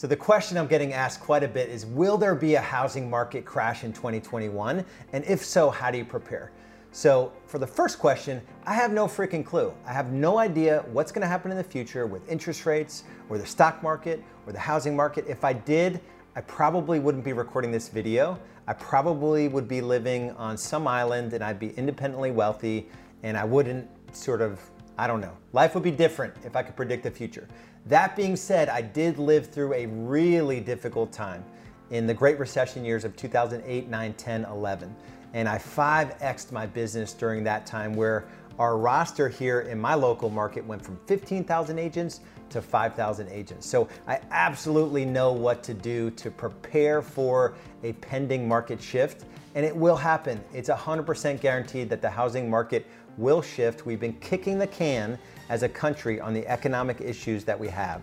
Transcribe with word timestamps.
So 0.00 0.06
the 0.06 0.16
question 0.16 0.56
I'm 0.56 0.66
getting 0.66 0.94
asked 0.94 1.20
quite 1.20 1.42
a 1.42 1.48
bit 1.48 1.68
is 1.68 1.84
will 1.84 2.16
there 2.16 2.34
be 2.34 2.54
a 2.54 2.60
housing 2.62 3.10
market 3.10 3.44
crash 3.44 3.84
in 3.84 3.92
2021? 3.92 4.82
And 5.12 5.24
if 5.26 5.44
so, 5.44 5.68
how 5.68 5.90
do 5.90 5.98
you 5.98 6.06
prepare? 6.06 6.52
So 6.90 7.34
for 7.44 7.58
the 7.58 7.66
first 7.66 7.98
question, 7.98 8.40
I 8.64 8.72
have 8.72 8.92
no 8.92 9.06
freaking 9.06 9.44
clue. 9.44 9.74
I 9.84 9.92
have 9.92 10.10
no 10.10 10.38
idea 10.38 10.86
what's 10.90 11.12
to 11.12 11.26
happen 11.26 11.50
in 11.50 11.58
the 11.58 11.62
future 11.62 12.06
with 12.06 12.26
interest 12.30 12.64
rates 12.64 13.04
or 13.28 13.36
the 13.36 13.44
stock 13.44 13.82
market 13.82 14.24
or 14.46 14.54
the 14.54 14.58
housing 14.58 14.96
market. 14.96 15.26
If 15.28 15.44
I 15.44 15.52
did, 15.52 16.00
I 16.34 16.40
probably 16.40 16.98
wouldn't 16.98 17.22
be 17.22 17.34
recording 17.34 17.70
this 17.70 17.90
video. 17.90 18.40
I 18.66 18.72
probably 18.72 19.48
would 19.48 19.68
be 19.68 19.82
living 19.82 20.30
on 20.30 20.56
some 20.56 20.88
island 20.88 21.34
and 21.34 21.44
I'd 21.44 21.60
be 21.60 21.72
independently 21.72 22.30
wealthy 22.30 22.88
and 23.22 23.36
I 23.36 23.44
wouldn't 23.44 23.86
sort 24.16 24.40
of, 24.40 24.62
I 24.96 25.06
don't 25.06 25.20
know. 25.20 25.36
Life 25.52 25.74
would 25.74 25.84
be 25.84 25.90
different 25.90 26.32
if 26.42 26.56
I 26.56 26.62
could 26.62 26.74
predict 26.74 27.02
the 27.02 27.10
future. 27.10 27.46
That 27.86 28.14
being 28.14 28.36
said, 28.36 28.68
I 28.68 28.82
did 28.82 29.18
live 29.18 29.46
through 29.48 29.74
a 29.74 29.86
really 29.86 30.60
difficult 30.60 31.12
time 31.12 31.44
in 31.90 32.06
the 32.06 32.14
Great 32.14 32.38
Recession 32.38 32.84
years 32.84 33.04
of 33.04 33.16
2008, 33.16 33.88
9, 33.88 34.12
10, 34.12 34.44
11. 34.44 34.94
And 35.32 35.48
I 35.48 35.58
5x'd 35.58 36.52
my 36.52 36.66
business 36.66 37.12
during 37.12 37.42
that 37.44 37.66
time 37.66 37.94
where 37.94 38.26
our 38.58 38.76
roster 38.76 39.28
here 39.28 39.60
in 39.60 39.80
my 39.80 39.94
local 39.94 40.28
market 40.28 40.64
went 40.66 40.84
from 40.84 40.98
15,000 41.06 41.78
agents 41.78 42.20
to 42.50 42.60
5,000 42.60 43.28
agents. 43.28 43.66
So 43.66 43.88
I 44.06 44.20
absolutely 44.30 45.04
know 45.04 45.32
what 45.32 45.62
to 45.62 45.72
do 45.72 46.10
to 46.10 46.30
prepare 46.30 47.00
for 47.00 47.54
a 47.82 47.94
pending 47.94 48.46
market 48.46 48.82
shift, 48.82 49.24
and 49.54 49.64
it 49.64 49.74
will 49.74 49.96
happen. 49.96 50.42
It's 50.52 50.68
100% 50.68 51.40
guaranteed 51.40 51.88
that 51.88 52.02
the 52.02 52.10
housing 52.10 52.50
market 52.50 52.86
will 53.16 53.40
shift. 53.40 53.86
We've 53.86 54.00
been 54.00 54.18
kicking 54.20 54.58
the 54.58 54.66
can 54.66 55.18
as 55.50 55.62
a 55.64 55.68
country 55.68 56.20
on 56.20 56.32
the 56.32 56.46
economic 56.46 57.02
issues 57.02 57.44
that 57.44 57.58
we 57.58 57.68
have. 57.68 58.00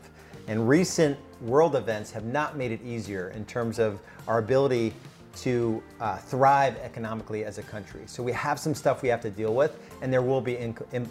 And 0.47 0.69
recent 0.69 1.17
world 1.41 1.75
events 1.75 2.11
have 2.11 2.25
not 2.25 2.57
made 2.57 2.71
it 2.71 2.81
easier 2.85 3.29
in 3.29 3.45
terms 3.45 3.79
of 3.79 3.99
our 4.27 4.38
ability 4.38 4.93
to 5.38 5.81
uh, 6.02 6.17
thrive 6.17 6.77
economically 6.77 7.45
as 7.45 7.57
a 7.57 7.63
country. 7.63 8.02
So 8.05 8.22
we 8.22 8.31
have 8.33 8.59
some 8.59 8.75
stuff 8.75 9.02
we 9.02 9.09
have 9.09 9.22
to 9.22 9.30
deal 9.30 9.53
with, 9.53 9.80
and 10.02 10.11
there 10.11 10.22
will 10.22 10.41
be 10.41 10.57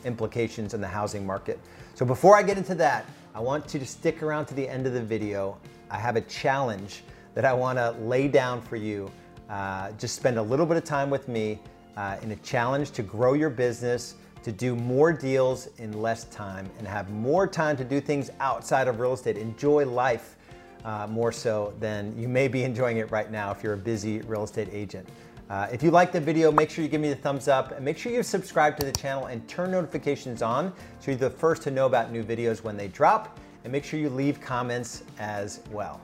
implications 0.05 0.75
in 0.75 0.81
the 0.81 0.89
housing 0.89 1.25
market. 1.25 1.59
So 1.95 2.05
before 2.05 2.37
I 2.37 2.43
get 2.43 2.59
into 2.59 2.75
that, 2.77 3.07
I 3.35 3.41
want 3.41 3.73
you 3.73 3.81
to 3.81 3.87
stick 3.87 4.23
around 4.23 4.47
to 4.47 4.55
the 4.55 4.69
end 4.69 4.87
of 4.87 4.93
the 4.93 5.03
video. 5.03 5.59
I 5.91 5.99
have 5.99 6.17
a 6.17 6.23
challenge 6.23 7.03
that 7.35 7.45
I 7.45 7.53
want 7.53 7.79
to 7.79 7.93
lay 8.03 8.29
down 8.29 8.61
for 8.61 8.77
you. 8.77 9.11
Uh, 9.49 9.93
just 9.93 10.17
spend 10.17 10.39
a 10.39 10.43
little 10.43 10.67
bit 10.67 10.77
of 10.77 10.85
time 10.85 11.09
with 11.09 11.29
me 11.29 11.61
uh, 11.97 12.17
in 12.23 12.33
a 12.33 12.37
challenge 12.37 12.91
to 12.93 13.03
grow 13.03 13.35
your 13.35 13.51
business, 13.51 14.17
to 14.47 14.53
do 14.53 14.77
more 14.77 15.13
deals 15.13 15.69
in 15.79 16.01
less 16.01 16.23
time, 16.27 16.71
and 16.79 16.87
have 16.87 17.11
more 17.11 17.49
time 17.49 17.77
to 17.77 17.83
do 17.83 18.01
things 18.01 18.31
outside 18.39 18.87
of 18.87 19.01
real 19.01 19.13
estate. 19.13 19.37
Enjoy 19.37 19.85
life 19.85 20.37
uh, 20.85 21.05
more 21.09 21.33
so 21.33 21.75
than 21.81 22.17
you 22.17 22.29
may 22.29 22.47
be 22.47 22.63
enjoying 22.63 22.99
it 22.99 23.11
right 23.11 23.33
now 23.33 23.51
if 23.51 23.61
you're 23.65 23.73
a 23.73 23.77
busy 23.77 24.21
real 24.21 24.45
estate 24.45 24.69
agent. 24.71 25.09
Uh, 25.51 25.67
if 25.73 25.83
you 25.83 25.91
like 25.91 26.13
the 26.13 26.21
video, 26.21 26.53
make 26.53 26.71
sure 26.71 26.85
you 26.85 26.89
give 26.89 27.01
me 27.01 27.09
the 27.09 27.17
thumbs 27.17 27.49
up 27.49 27.73
and 27.73 27.85
make 27.85 27.99
sure 27.99 28.13
you 28.13 28.23
subscribe 28.23 28.77
to 28.79 28.87
the 28.87 28.93
channel 28.93 29.27
and 29.27 29.49
turn 29.49 29.73
notifications 29.73 30.43
on 30.43 30.73
so 31.01 31.11
you're 31.11 31.19
the 31.19 31.29
first 31.29 31.61
to 31.63 31.73
know 31.73 31.87
about 31.87 32.13
new 32.13 32.23
videos 32.23 32.63
when 32.63 32.77
they 32.77 32.87
drop. 32.87 33.41
And 33.65 33.73
make 33.73 33.83
sure 33.83 33.99
you 33.99 34.11
leave 34.11 34.41
comments 34.41 35.03
as 35.19 35.59
well. 35.73 36.01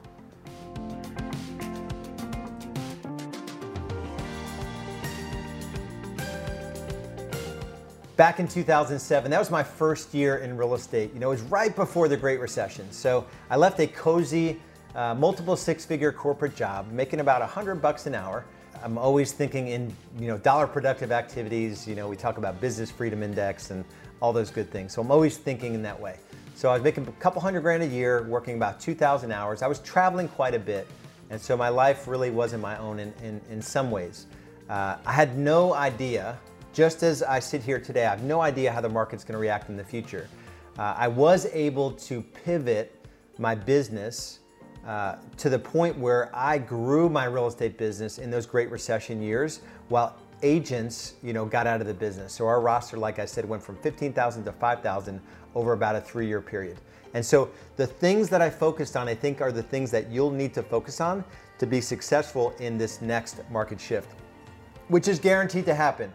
Back 8.22 8.38
in 8.38 8.46
2007, 8.46 9.32
that 9.32 9.38
was 9.40 9.50
my 9.50 9.64
first 9.64 10.14
year 10.14 10.36
in 10.36 10.56
real 10.56 10.74
estate. 10.74 11.12
You 11.12 11.18
know, 11.18 11.26
it 11.26 11.40
was 11.40 11.42
right 11.42 11.74
before 11.74 12.06
the 12.06 12.16
Great 12.16 12.38
Recession. 12.38 12.86
So 12.92 13.26
I 13.50 13.56
left 13.56 13.80
a 13.80 13.88
cozy, 13.88 14.60
uh, 14.94 15.16
multiple 15.16 15.56
six-figure 15.56 16.12
corporate 16.12 16.54
job, 16.54 16.88
making 16.92 17.18
about 17.18 17.40
100 17.40 17.82
bucks 17.82 18.06
an 18.06 18.14
hour. 18.14 18.44
I'm 18.80 18.96
always 18.96 19.32
thinking 19.32 19.66
in, 19.66 19.92
you 20.20 20.28
know, 20.28 20.38
dollar 20.38 20.68
productive 20.68 21.10
activities. 21.10 21.84
You 21.88 21.96
know, 21.96 22.06
we 22.06 22.14
talk 22.14 22.38
about 22.38 22.60
business 22.60 22.92
freedom 22.92 23.24
index 23.24 23.72
and 23.72 23.84
all 24.20 24.32
those 24.32 24.52
good 24.52 24.70
things. 24.70 24.92
So 24.92 25.02
I'm 25.02 25.10
always 25.10 25.36
thinking 25.36 25.74
in 25.74 25.82
that 25.82 26.00
way. 26.00 26.20
So 26.54 26.68
I 26.68 26.74
was 26.74 26.84
making 26.84 27.08
a 27.08 27.12
couple 27.20 27.42
hundred 27.42 27.62
grand 27.62 27.82
a 27.82 27.88
year, 27.88 28.22
working 28.28 28.54
about 28.54 28.78
2,000 28.78 29.32
hours. 29.32 29.62
I 29.62 29.66
was 29.66 29.80
traveling 29.80 30.28
quite 30.28 30.54
a 30.54 30.60
bit. 30.60 30.86
And 31.30 31.40
so 31.40 31.56
my 31.56 31.70
life 31.70 32.06
really 32.06 32.30
wasn't 32.30 32.62
my 32.62 32.78
own 32.78 33.00
in, 33.00 33.12
in, 33.24 33.40
in 33.50 33.60
some 33.60 33.90
ways. 33.90 34.26
Uh, 34.70 34.98
I 35.04 35.12
had 35.12 35.36
no 35.36 35.74
idea, 35.74 36.38
just 36.72 37.02
as 37.02 37.22
I 37.22 37.38
sit 37.38 37.62
here 37.62 37.78
today, 37.78 38.06
I 38.06 38.10
have 38.10 38.22
no 38.22 38.40
idea 38.40 38.72
how 38.72 38.80
the 38.80 38.88
market's 38.88 39.24
gonna 39.24 39.38
react 39.38 39.68
in 39.68 39.76
the 39.76 39.84
future. 39.84 40.28
Uh, 40.78 40.94
I 40.96 41.08
was 41.08 41.46
able 41.52 41.92
to 41.92 42.22
pivot 42.22 42.94
my 43.38 43.54
business 43.54 44.40
uh, 44.86 45.16
to 45.36 45.48
the 45.48 45.58
point 45.58 45.96
where 45.98 46.30
I 46.34 46.58
grew 46.58 47.08
my 47.08 47.26
real 47.26 47.46
estate 47.46 47.78
business 47.78 48.18
in 48.18 48.30
those 48.30 48.46
Great 48.46 48.70
Recession 48.70 49.22
years 49.22 49.60
while 49.88 50.16
agents, 50.42 51.14
you 51.22 51.32
know, 51.32 51.44
got 51.44 51.66
out 51.66 51.80
of 51.80 51.86
the 51.86 51.94
business. 51.94 52.32
So 52.32 52.46
our 52.46 52.60
roster, 52.60 52.96
like 52.96 53.18
I 53.18 53.24
said, 53.24 53.48
went 53.48 53.62
from 53.62 53.76
15,000 53.76 54.44
to 54.44 54.52
5,000 54.52 55.20
over 55.54 55.72
about 55.72 55.94
a 55.94 56.00
three-year 56.00 56.40
period. 56.40 56.78
And 57.14 57.24
so 57.24 57.50
the 57.76 57.86
things 57.86 58.28
that 58.30 58.40
I 58.40 58.50
focused 58.50 58.96
on, 58.96 59.08
I 59.08 59.14
think 59.14 59.40
are 59.40 59.52
the 59.52 59.62
things 59.62 59.90
that 59.90 60.10
you'll 60.10 60.30
need 60.30 60.54
to 60.54 60.62
focus 60.62 61.00
on 61.00 61.24
to 61.58 61.66
be 61.66 61.80
successful 61.80 62.54
in 62.58 62.78
this 62.78 63.00
next 63.00 63.42
market 63.50 63.80
shift, 63.80 64.10
which 64.88 65.06
is 65.06 65.18
guaranteed 65.18 65.66
to 65.66 65.74
happen. 65.74 66.12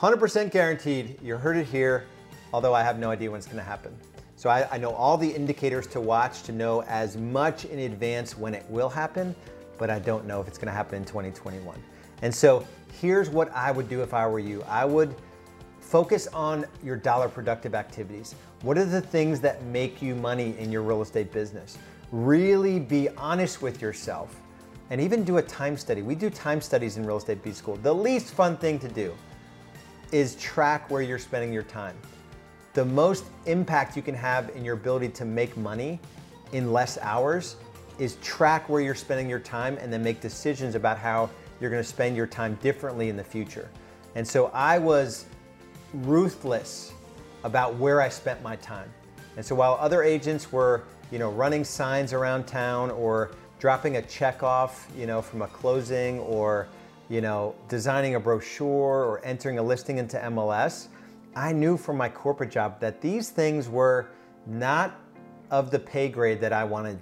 100% 0.00 0.50
guaranteed, 0.50 1.18
you 1.22 1.36
heard 1.36 1.58
it 1.58 1.66
here, 1.66 2.06
although 2.54 2.72
I 2.72 2.82
have 2.82 2.98
no 2.98 3.10
idea 3.10 3.30
when 3.30 3.36
it's 3.36 3.46
gonna 3.46 3.62
happen. 3.62 3.94
So 4.34 4.48
I, 4.48 4.66
I, 4.72 4.78
know 4.78 4.94
all 4.94 5.18
the 5.18 5.28
indicators 5.28 5.86
to 5.88 6.00
watch 6.00 6.42
to 6.44 6.52
know 6.52 6.82
as 6.84 7.18
much 7.18 7.66
in 7.66 7.80
advance 7.80 8.38
when 8.38 8.54
it 8.54 8.64
will 8.70 8.88
happen, 8.88 9.36
but 9.76 9.90
I 9.90 9.98
don't 9.98 10.24
know 10.24 10.40
if 10.40 10.48
it's 10.48 10.56
gonna 10.56 10.72
happen 10.72 10.94
in 10.94 11.04
2021. 11.04 11.78
And 12.22 12.34
so 12.34 12.66
here's 12.98 13.28
what 13.28 13.54
I 13.54 13.70
would 13.70 13.90
do 13.90 14.02
if 14.02 14.14
I 14.14 14.26
were 14.26 14.38
you. 14.38 14.62
I 14.66 14.86
would 14.86 15.14
focus 15.80 16.28
on 16.28 16.64
your 16.82 16.96
dollar 16.96 17.28
productive 17.28 17.74
activities. 17.74 18.34
What 18.62 18.78
are 18.78 18.86
the 18.86 19.02
things 19.02 19.38
that 19.40 19.62
make 19.64 20.00
you 20.00 20.14
money 20.14 20.56
in 20.58 20.72
your 20.72 20.80
real 20.80 21.02
estate 21.02 21.30
business? 21.30 21.76
Really 22.10 22.80
be 22.80 23.10
honest 23.18 23.60
with 23.60 23.82
yourself 23.82 24.34
and 24.88 24.98
even 24.98 25.24
do 25.24 25.36
a 25.36 25.42
time 25.42 25.76
study. 25.76 26.00
We 26.00 26.14
do 26.14 26.30
time 26.30 26.62
studies 26.62 26.96
in 26.96 27.04
Real 27.04 27.18
Estate 27.18 27.42
B 27.42 27.52
School. 27.52 27.76
The 27.76 27.94
least 27.94 28.32
fun 28.32 28.56
thing 28.56 28.78
to 28.78 28.88
do 28.88 29.14
is 30.12 30.34
track 30.36 30.90
where 30.90 31.02
you're 31.02 31.18
spending 31.18 31.52
your 31.52 31.62
time 31.62 31.96
the 32.72 32.84
most 32.84 33.24
impact 33.46 33.96
you 33.96 34.02
can 34.02 34.14
have 34.14 34.50
in 34.54 34.64
your 34.64 34.74
ability 34.74 35.08
to 35.08 35.24
make 35.24 35.56
money 35.56 35.98
in 36.52 36.72
less 36.72 36.98
hours 36.98 37.56
is 37.98 38.16
track 38.16 38.68
where 38.68 38.80
you're 38.80 38.94
spending 38.94 39.28
your 39.28 39.40
time 39.40 39.76
and 39.80 39.92
then 39.92 40.02
make 40.02 40.20
decisions 40.20 40.74
about 40.74 40.96
how 40.96 41.28
you're 41.60 41.70
gonna 41.70 41.82
spend 41.82 42.16
your 42.16 42.26
time 42.26 42.56
differently 42.62 43.08
in 43.08 43.16
the 43.16 43.24
future. 43.24 43.68
And 44.14 44.26
so 44.26 44.50
I 44.54 44.78
was 44.78 45.26
ruthless 45.92 46.92
about 47.42 47.74
where 47.76 48.00
I 48.00 48.08
spent 48.08 48.42
my 48.42 48.56
time. 48.56 48.88
And 49.36 49.44
so 49.44 49.54
while 49.54 49.76
other 49.80 50.02
agents 50.02 50.52
were, 50.52 50.84
you 51.10 51.18
know, 51.18 51.30
running 51.30 51.64
signs 51.64 52.12
around 52.12 52.46
town 52.46 52.90
or 52.90 53.32
dropping 53.58 53.96
a 53.96 54.02
check 54.02 54.42
off, 54.42 54.88
you 54.96 55.06
know, 55.06 55.20
from 55.20 55.42
a 55.42 55.46
closing 55.48 56.20
or, 56.20 56.68
you 57.10 57.20
know, 57.20 57.54
designing 57.68 58.14
a 58.14 58.20
brochure 58.20 59.04
or 59.04 59.20
entering 59.24 59.58
a 59.58 59.62
listing 59.62 59.98
into 59.98 60.16
MLS, 60.18 60.86
I 61.34 61.52
knew 61.52 61.76
from 61.76 61.96
my 61.96 62.08
corporate 62.08 62.50
job 62.50 62.80
that 62.80 63.00
these 63.00 63.30
things 63.30 63.68
were 63.68 64.10
not 64.46 64.98
of 65.50 65.70
the 65.70 65.78
pay 65.78 66.08
grade 66.08 66.40
that 66.40 66.52
I 66.52 66.64
wanted. 66.64 67.00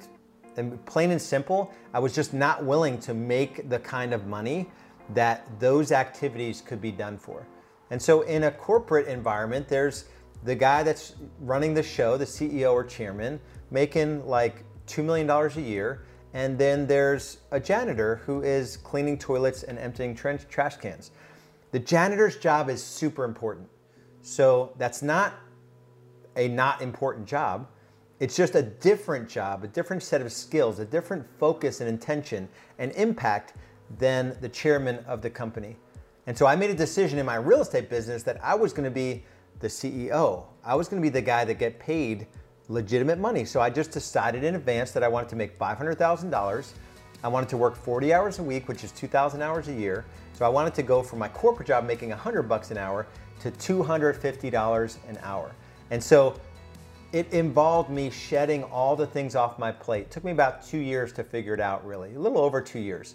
And 0.56 0.84
plain 0.86 1.10
and 1.10 1.20
simple, 1.20 1.72
I 1.92 1.98
was 2.00 2.14
just 2.14 2.34
not 2.34 2.64
willing 2.64 2.98
to 3.00 3.14
make 3.14 3.68
the 3.68 3.78
kind 3.78 4.12
of 4.12 4.26
money 4.26 4.70
that 5.14 5.46
those 5.60 5.92
activities 5.92 6.62
could 6.62 6.80
be 6.80 6.90
done 6.90 7.18
for. 7.18 7.46
And 7.90 8.00
so 8.00 8.22
in 8.22 8.44
a 8.44 8.50
corporate 8.50 9.08
environment, 9.08 9.68
there's 9.68 10.06
the 10.44 10.54
guy 10.54 10.82
that's 10.82 11.16
running 11.40 11.74
the 11.74 11.82
show, 11.82 12.16
the 12.16 12.24
CEO 12.24 12.72
or 12.72 12.84
chairman, 12.84 13.40
making 13.70 14.26
like 14.26 14.64
$2 14.86 15.04
million 15.04 15.28
a 15.30 15.60
year. 15.60 16.04
And 16.38 16.56
then 16.56 16.86
there's 16.86 17.38
a 17.50 17.58
janitor 17.58 18.22
who 18.24 18.42
is 18.42 18.76
cleaning 18.76 19.18
toilets 19.18 19.64
and 19.64 19.76
emptying 19.76 20.14
trash 20.14 20.76
cans. 20.76 21.10
The 21.72 21.80
janitor's 21.80 22.36
job 22.36 22.70
is 22.70 22.80
super 22.80 23.24
important. 23.24 23.68
So 24.22 24.72
that's 24.78 25.02
not 25.02 25.34
a 26.36 26.46
not 26.46 26.80
important 26.80 27.26
job. 27.26 27.66
It's 28.20 28.36
just 28.36 28.54
a 28.54 28.62
different 28.62 29.28
job, 29.28 29.64
a 29.64 29.66
different 29.66 30.00
set 30.00 30.20
of 30.20 30.30
skills, 30.30 30.78
a 30.78 30.84
different 30.84 31.26
focus 31.40 31.80
and 31.80 31.88
intention 31.88 32.48
and 32.78 32.92
impact 32.92 33.54
than 33.98 34.36
the 34.40 34.48
chairman 34.48 35.04
of 35.08 35.22
the 35.22 35.30
company. 35.30 35.74
And 36.28 36.38
so 36.38 36.46
I 36.46 36.54
made 36.54 36.70
a 36.70 36.74
decision 36.74 37.18
in 37.18 37.26
my 37.26 37.34
real 37.34 37.62
estate 37.62 37.90
business 37.90 38.22
that 38.22 38.38
I 38.44 38.54
was 38.54 38.72
gonna 38.72 38.92
be 38.92 39.24
the 39.58 39.66
CEO. 39.66 40.44
I 40.64 40.76
was 40.76 40.86
gonna 40.86 41.02
be 41.02 41.08
the 41.08 41.20
guy 41.20 41.44
that 41.46 41.58
get 41.58 41.80
paid 41.80 42.28
legitimate 42.68 43.18
money. 43.18 43.44
So 43.44 43.60
I 43.60 43.70
just 43.70 43.90
decided 43.90 44.44
in 44.44 44.54
advance 44.54 44.90
that 44.92 45.02
I 45.02 45.08
wanted 45.08 45.28
to 45.30 45.36
make 45.36 45.58
$500,000. 45.58 46.72
I 47.24 47.28
wanted 47.28 47.48
to 47.48 47.56
work 47.56 47.74
40 47.74 48.12
hours 48.12 48.38
a 48.38 48.42
week, 48.42 48.68
which 48.68 48.84
is 48.84 48.92
2,000 48.92 49.42
hours 49.42 49.68
a 49.68 49.72
year. 49.72 50.04
So 50.34 50.44
I 50.44 50.48
wanted 50.48 50.74
to 50.74 50.82
go 50.82 51.02
from 51.02 51.18
my 51.18 51.28
corporate 51.28 51.66
job 51.66 51.84
making 51.84 52.10
100 52.10 52.42
bucks 52.42 52.70
an 52.70 52.78
hour 52.78 53.06
to 53.40 53.50
$250 53.50 54.96
an 55.08 55.18
hour. 55.22 55.52
And 55.90 56.02
so 56.02 56.38
it 57.12 57.32
involved 57.32 57.90
me 57.90 58.10
shedding 58.10 58.62
all 58.64 58.94
the 58.94 59.06
things 59.06 59.34
off 59.34 59.58
my 59.58 59.72
plate. 59.72 60.02
It 60.02 60.10
took 60.10 60.24
me 60.24 60.32
about 60.32 60.64
two 60.64 60.78
years 60.78 61.12
to 61.14 61.24
figure 61.24 61.54
it 61.54 61.60
out, 61.60 61.84
really, 61.86 62.14
a 62.14 62.18
little 62.18 62.38
over 62.38 62.60
two 62.60 62.80
years. 62.80 63.14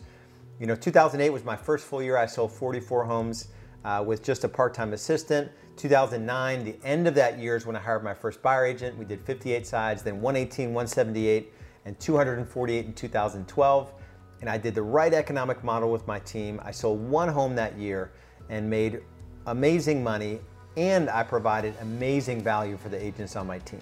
You 0.60 0.66
know, 0.66 0.76
2008 0.76 1.30
was 1.30 1.44
my 1.44 1.56
first 1.56 1.86
full 1.86 2.02
year. 2.02 2.18
I 2.18 2.26
sold 2.26 2.52
44 2.52 3.06
homes 3.06 3.50
uh, 3.86 4.04
with 4.06 4.24
just 4.24 4.44
a 4.44 4.48
part-time 4.48 4.94
assistant. 4.94 5.52
2009, 5.78 6.64
the 6.64 6.76
end 6.84 7.08
of 7.08 7.16
that 7.16 7.40
year 7.40 7.56
is 7.56 7.66
when 7.66 7.76
I 7.76 7.80
hired 7.80 8.04
my 8.04 8.14
first 8.14 8.42
buyer 8.42 8.66
agent. 8.66 8.98
We 8.98 9.06
did 9.06 9.22
58 9.26 9.66
sides, 9.66 10.04
then 10.04 10.22
118, 10.22 10.74
178, 10.74 11.54
and 11.86 12.00
248 12.00 12.86
in 12.86 12.94
2012. 12.94 13.94
And 14.42 14.50
I 14.50 14.58
did 14.58 14.76
the 14.76 14.82
right 14.82 15.14
economic 15.14 15.64
model 15.64 15.92
with 15.92 16.06
my 16.06 16.20
team. 16.20 16.60
I 16.64 16.72
sold 16.72 17.02
one 17.02 17.30
home 17.30 17.56
that 17.56 17.78
year 17.78 18.12
and 18.50 18.70
made 18.70 19.02
amazing 19.48 20.04
money, 20.04 20.40
and 20.78 21.10
I 21.10 21.24
provided 21.24 21.74
amazing 21.82 22.42
value 22.42 22.78
for 22.78 22.90
the 22.90 23.04
agents 23.04 23.36
on 23.36 23.48
my 23.48 23.60
team. 23.60 23.82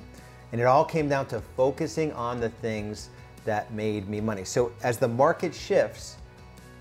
And 0.51 0.59
it 0.59 0.65
all 0.65 0.85
came 0.85 1.07
down 1.07 1.27
to 1.27 1.41
focusing 1.55 2.11
on 2.13 2.39
the 2.39 2.49
things 2.49 3.09
that 3.45 3.73
made 3.73 4.07
me 4.07 4.21
money. 4.21 4.43
So 4.43 4.71
as 4.83 4.97
the 4.97 5.07
market 5.07 5.53
shifts, 5.55 6.17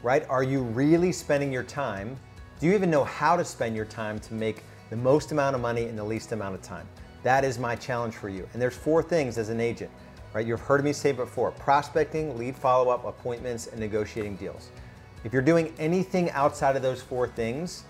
right, 0.03 0.29
are 0.29 0.43
you 0.43 0.63
really 0.63 1.13
spending 1.13 1.53
your 1.53 1.63
time? 1.63 2.19
Do 2.61 2.67
you 2.67 2.75
even 2.75 2.91
know 2.91 3.05
how 3.05 3.39
to 3.39 3.45
spend 3.45 3.75
your 3.75 3.87
time 3.87 4.19
to 4.19 4.35
make 4.35 4.65
the 4.91 4.97
most 4.97 5.33
amount 5.33 5.57
of 5.57 5.63
money 5.63 5.87
in 5.87 5.97
the 5.97 6.05
least 6.05 6.33
amount 6.33 6.55
of 6.55 6.61
time? 6.61 6.87
That 7.23 7.43
is 7.43 7.59
my 7.59 7.75
challenge 7.75 8.15
for 8.15 8.29
you. 8.29 8.47
And 8.53 8.61
there's 8.61 8.77
four 8.77 9.03
things 9.03 9.39
as 9.39 9.49
an 9.49 9.61
agent, 9.61 9.91
right? 10.35 10.47
You've 10.47 10.61
heard 10.61 10.85
me 10.85 10.93
say 10.93 11.13
before, 11.13 11.53
prospecting, 11.53 12.37
lead 12.37 12.55
follow-up, 12.55 13.07
appointments, 13.07 13.69
and 13.69 13.81
negotiating 13.81 14.37
deals. 14.37 14.73
If 15.25 15.33
you're 15.33 15.41
doing 15.41 15.73
anything 15.79 16.31
outside 16.33 16.77
of 16.77 16.83
those 16.83 17.01
four 17.01 17.29
things, 17.29 17.85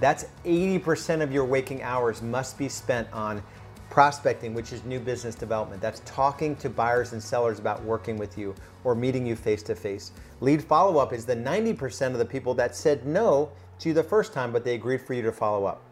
that's 0.00 0.26
80% 0.44 1.22
of 1.22 1.32
your 1.32 1.46
waking 1.46 1.82
hours 1.82 2.20
must 2.20 2.58
be 2.58 2.68
spent 2.68 3.10
on 3.14 3.42
prospecting, 3.88 4.52
which 4.52 4.74
is 4.74 4.84
new 4.84 5.00
business 5.00 5.34
development. 5.34 5.80
That's 5.80 6.02
talking 6.04 6.56
to 6.56 6.68
buyers 6.68 7.14
and 7.14 7.22
sellers 7.22 7.58
about 7.58 7.82
working 7.84 8.18
with 8.18 8.36
you 8.36 8.54
or 8.84 8.94
meeting 8.94 9.24
you 9.24 9.34
face 9.34 9.62
to 9.62 9.74
face. 9.74 10.12
Lead 10.42 10.62
follow 10.62 10.98
up 10.98 11.14
is 11.14 11.24
the 11.24 11.36
90% 11.36 12.08
of 12.08 12.18
the 12.18 12.26
people 12.26 12.52
that 12.54 12.76
said 12.76 13.06
no 13.06 13.50
to 13.80 13.88
you 13.88 13.94
the 13.94 14.02
first 14.02 14.32
time, 14.32 14.52
but 14.52 14.64
they 14.64 14.74
agreed 14.74 15.00
for 15.00 15.14
you 15.14 15.22
to 15.22 15.32
follow 15.32 15.64
up. 15.64 15.82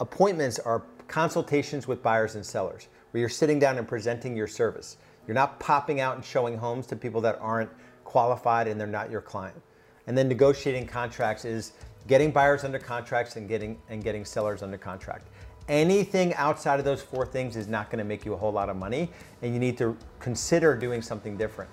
Appointments 0.00 0.58
are 0.58 0.82
consultations 1.08 1.88
with 1.88 2.02
buyers 2.02 2.34
and 2.34 2.44
sellers 2.44 2.88
where 3.10 3.20
you're 3.20 3.28
sitting 3.28 3.58
down 3.58 3.78
and 3.78 3.86
presenting 3.88 4.36
your 4.36 4.46
service. 4.46 4.96
You're 5.26 5.34
not 5.34 5.58
popping 5.58 6.00
out 6.00 6.16
and 6.16 6.24
showing 6.24 6.56
homes 6.56 6.86
to 6.88 6.96
people 6.96 7.20
that 7.22 7.38
aren't 7.40 7.70
qualified 8.04 8.68
and 8.68 8.78
they're 8.78 8.86
not 8.86 9.10
your 9.10 9.20
client. 9.20 9.60
And 10.06 10.16
then 10.16 10.28
negotiating 10.28 10.86
contracts 10.86 11.44
is 11.44 11.72
getting 12.06 12.30
buyers 12.30 12.64
under 12.64 12.78
contracts 12.78 13.36
and 13.36 13.48
getting 13.48 13.78
and 13.88 14.04
getting 14.04 14.24
sellers 14.24 14.62
under 14.62 14.76
contract. 14.76 15.28
Anything 15.68 16.34
outside 16.34 16.78
of 16.78 16.84
those 16.84 17.00
four 17.00 17.24
things 17.24 17.56
is 17.56 17.68
not 17.68 17.90
going 17.90 17.98
to 17.98 18.04
make 18.04 18.26
you 18.26 18.34
a 18.34 18.36
whole 18.36 18.52
lot 18.52 18.68
of 18.68 18.76
money 18.76 19.10
and 19.40 19.54
you 19.54 19.58
need 19.58 19.78
to 19.78 19.96
consider 20.20 20.76
doing 20.76 21.00
something 21.00 21.38
different. 21.38 21.70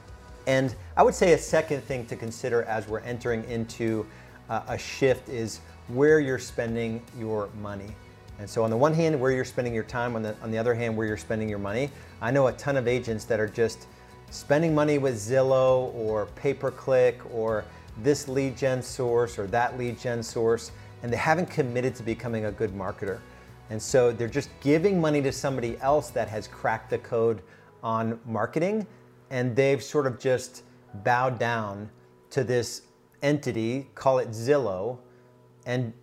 And 0.48 0.76
I 0.96 1.04
would 1.04 1.14
say 1.14 1.34
a 1.34 1.38
second 1.38 1.84
thing 1.84 2.06
to 2.06 2.16
consider 2.16 2.64
as 2.64 2.88
we're 2.88 3.02
entering 3.02 3.44
into 3.46 4.08
uh, 4.52 4.62
a 4.68 4.78
shift 4.78 5.30
is 5.30 5.62
where 5.88 6.20
you're 6.20 6.38
spending 6.38 7.02
your 7.18 7.50
money. 7.62 7.96
And 8.38 8.50
so 8.50 8.64
on 8.64 8.70
the 8.70 8.78
one 8.78 8.94
hand, 8.94 9.20
where 9.20 9.32
you're 9.32 9.46
spending 9.46 9.74
your 9.74 9.86
time, 9.86 10.16
on 10.16 10.22
the, 10.22 10.36
on 10.44 10.52
the 10.52 10.58
other 10.58 10.74
hand, 10.74 10.96
where 10.96 11.08
you're 11.08 11.16
spending 11.16 11.48
your 11.48 11.60
money. 11.60 11.90
I 12.22 12.32
know 12.32 12.48
a 12.48 12.52
ton 12.54 12.76
of 12.76 12.88
agents 12.88 13.24
that 13.26 13.40
are 13.40 13.48
just 13.48 13.88
spending 14.30 14.76
money 14.76 14.98
with 14.98 15.16
Zillow 15.16 15.94
or 15.96 16.26
pay-per-click 16.36 17.22
or 17.34 17.64
this 18.04 18.28
lead 18.28 18.58
gen 18.58 18.82
source 18.82 19.40
or 19.40 19.48
that 19.48 19.78
lead 19.78 19.98
gen 19.98 20.22
source, 20.22 20.72
and 21.02 21.14
they 21.14 21.18
haven't 21.18 21.50
committed 21.50 21.96
to 21.96 22.04
becoming 22.04 22.46
a 22.46 22.52
good 22.52 22.72
marketer. 22.72 23.20
And 23.70 23.82
so 23.82 24.12
they're 24.12 24.28
just 24.28 24.50
giving 24.60 25.00
money 25.00 25.22
to 25.22 25.32
somebody 25.32 25.78
else 25.80 26.10
that 26.10 26.28
has 26.28 26.48
cracked 26.48 26.90
the 26.90 26.98
code 26.98 27.42
on 27.84 28.20
marketing, 28.26 28.86
and 29.30 29.56
they've 29.56 29.82
sort 29.82 30.08
of 30.08 30.20
just 30.20 30.64
bowed 31.06 31.40
down 31.40 31.90
to 32.32 32.44
this 32.44 32.82
entity, 33.22 33.88
call 33.96 34.20
it 34.20 34.30
Zillow, 34.30 35.00
and 35.66 35.94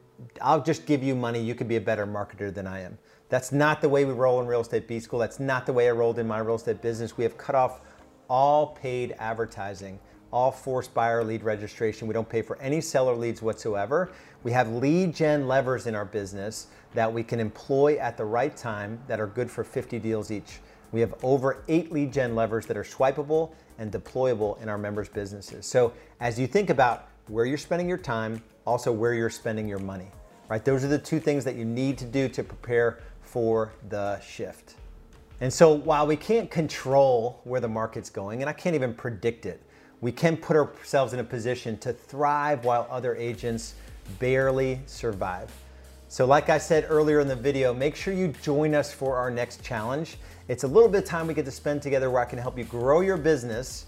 I'll 0.40 0.62
just 0.62 0.86
give 0.86 1.02
you 1.02 1.14
money, 1.14 1.40
you 1.40 1.54
could 1.54 1.68
be 1.68 1.76
a 1.76 1.80
better 1.80 2.06
marketer 2.06 2.52
than 2.52 2.66
I 2.66 2.80
am. 2.80 2.98
That's 3.28 3.52
not 3.52 3.80
the 3.80 3.88
way 3.88 4.04
we 4.04 4.12
roll 4.12 4.40
in 4.40 4.46
Real 4.46 4.60
Estate 4.60 4.88
B 4.88 5.00
School. 5.00 5.18
That's 5.18 5.38
not 5.38 5.66
the 5.66 5.72
way 5.72 5.88
I 5.88 5.92
rolled 5.92 6.18
in 6.18 6.26
my 6.26 6.38
real 6.38 6.56
estate 6.56 6.80
business. 6.80 7.16
We 7.16 7.24
have 7.24 7.36
cut 7.36 7.54
off 7.54 7.80
all 8.28 8.68
paid 8.68 9.14
advertising 9.18 9.98
all 10.32 10.50
forced 10.50 10.92
buyer 10.92 11.24
lead 11.24 11.42
registration. 11.42 12.06
We 12.06 12.14
don't 12.14 12.28
pay 12.28 12.42
for 12.42 12.60
any 12.60 12.80
seller 12.80 13.14
leads 13.14 13.40
whatsoever. 13.40 14.12
We 14.42 14.52
have 14.52 14.68
lead 14.68 15.14
gen 15.14 15.48
levers 15.48 15.86
in 15.86 15.94
our 15.94 16.04
business 16.04 16.68
that 16.94 17.12
we 17.12 17.22
can 17.22 17.40
employ 17.40 17.96
at 17.96 18.16
the 18.16 18.24
right 18.24 18.56
time 18.56 19.00
that 19.08 19.20
are 19.20 19.26
good 19.26 19.50
for 19.50 19.64
50 19.64 19.98
deals 19.98 20.30
each. 20.30 20.60
We 20.92 21.00
have 21.00 21.14
over 21.22 21.64
eight 21.68 21.92
lead 21.92 22.12
gen 22.12 22.34
levers 22.34 22.66
that 22.66 22.76
are 22.76 22.84
swipeable 22.84 23.52
and 23.78 23.92
deployable 23.92 24.60
in 24.62 24.68
our 24.68 24.78
members' 24.78 25.08
businesses. 25.08 25.66
So 25.66 25.92
as 26.20 26.38
you 26.38 26.46
think 26.46 26.70
about 26.70 27.08
where 27.28 27.44
you're 27.44 27.58
spending 27.58 27.88
your 27.88 27.98
time, 27.98 28.42
also 28.66 28.92
where 28.92 29.14
you're 29.14 29.30
spending 29.30 29.68
your 29.68 29.78
money, 29.78 30.08
right? 30.48 30.64
Those 30.64 30.84
are 30.84 30.88
the 30.88 30.98
two 30.98 31.20
things 31.20 31.44
that 31.44 31.56
you 31.56 31.64
need 31.64 31.98
to 31.98 32.04
do 32.04 32.28
to 32.28 32.42
prepare 32.42 33.00
for 33.22 33.72
the 33.88 34.20
shift. 34.20 34.74
And 35.40 35.52
so 35.52 35.72
while 35.72 36.06
we 36.06 36.16
can't 36.16 36.50
control 36.50 37.40
where 37.44 37.60
the 37.60 37.68
market's 37.68 38.10
going, 38.10 38.40
and 38.40 38.48
I 38.48 38.52
can't 38.52 38.74
even 38.74 38.94
predict 38.94 39.46
it, 39.46 39.62
we 40.00 40.10
can 40.10 40.36
put 40.36 40.56
ourselves 40.56 41.12
in 41.12 41.20
a 41.20 41.24
position 41.24 41.76
to 41.78 41.92
thrive 41.92 42.64
while 42.64 42.86
other 42.90 43.14
agents 43.16 43.74
barely 44.18 44.80
survive. 44.86 45.52
So 46.08 46.24
like 46.24 46.48
I 46.48 46.58
said 46.58 46.86
earlier 46.88 47.20
in 47.20 47.28
the 47.28 47.36
video, 47.36 47.74
make 47.74 47.94
sure 47.94 48.14
you 48.14 48.28
join 48.42 48.74
us 48.74 48.92
for 48.92 49.16
our 49.16 49.30
next 49.30 49.62
challenge. 49.62 50.16
It's 50.48 50.64
a 50.64 50.66
little 50.66 50.88
bit 50.88 51.04
of 51.04 51.08
time 51.08 51.26
we 51.26 51.34
get 51.34 51.44
to 51.44 51.50
spend 51.50 51.82
together 51.82 52.10
where 52.10 52.22
I 52.22 52.24
can 52.24 52.38
help 52.38 52.56
you 52.56 52.64
grow 52.64 53.00
your 53.00 53.18
business 53.18 53.84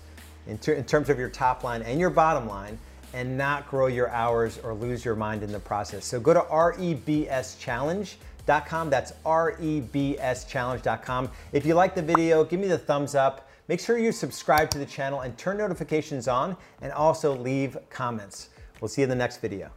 in, 0.47 0.59
ter 0.59 0.75
in 0.75 0.85
terms 0.85 1.09
of 1.09 1.19
your 1.19 1.31
top 1.31 1.65
line 1.65 1.81
and 1.83 1.99
your 1.99 2.11
bottom 2.11 2.47
line 2.47 2.79
and 3.15 3.37
not 3.37 3.69
grow 3.69 3.87
your 3.87 4.11
hours 4.11 4.59
or 4.59 4.75
lose 4.75 5.05
your 5.05 5.17
mind 5.17 5.43
in 5.43 5.51
the 5.51 5.59
process. 5.59 6.05
So 6.05 6.21
go 6.21 6.35
to 6.35 6.41
rebschallenge.com. 6.41 8.91
That's 8.91 9.12
rebschallenge.com. 9.25 11.31
If 11.53 11.67
you 11.67 11.75
like 11.75 11.95
the 11.95 12.03
video, 12.03 12.45
give 12.45 12.61
me 12.61 12.69
the 12.69 12.79
thumbs 12.79 13.15
up. 13.15 13.49
Make 13.69 13.81
sure 13.81 13.99
you 13.99 14.13
subscribe 14.13 14.71
to 14.71 14.79
the 14.79 14.87
channel 14.87 15.21
and 15.21 15.37
turn 15.39 15.59
notifications 15.59 16.27
on 16.29 16.56
and 16.83 16.93
also 16.93 17.37
leave 17.37 17.77
comments. 17.89 18.51
We'll 18.81 18.89
see 18.89 19.03
you 19.03 19.05
in 19.05 19.11
the 19.11 19.17
next 19.17 19.39
video. 19.39 19.71